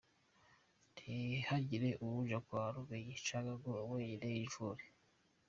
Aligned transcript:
Ntihagire 0.93 1.89
uwuja 2.03 2.37
kwa 2.45 2.63
rumenyi 2.75 3.15
canke 3.25 3.67
ngo 3.71 3.71
we 3.89 3.99
nyene 4.07 4.29
yivure. 4.37 4.83